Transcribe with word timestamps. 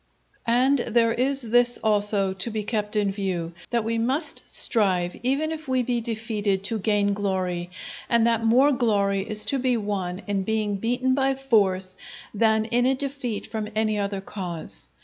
And 0.47 0.79
there 0.79 1.13
is 1.13 1.43
this 1.43 1.77
also 1.83 2.33
to 2.33 2.49
be 2.49 2.63
kept 2.63 2.95
in 2.95 3.11
view, 3.11 3.53
that 3.69 3.83
we 3.83 3.99
must 3.99 4.41
strive, 4.47 5.15
even 5.21 5.51
if 5.51 5.67
we 5.67 5.83
be 5.83 6.01
defeated, 6.01 6.63
to 6.63 6.79
gain 6.79 7.13
glory; 7.13 7.69
and 8.09 8.25
that 8.25 8.43
more 8.43 8.71
glory 8.71 9.19
is 9.21 9.45
to 9.45 9.59
be 9.59 9.77
won 9.77 10.23
in 10.25 10.41
being 10.41 10.77
beaten 10.77 11.13
by 11.13 11.35
force, 11.35 11.97
than 12.33 12.65
in 12.65 12.87
a 12.87 12.95
defeat 12.95 13.45
from 13.45 13.67
any 13.75 13.99
other 13.99 14.21
cause. 14.21 14.87